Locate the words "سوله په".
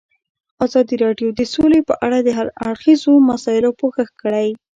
1.53-1.95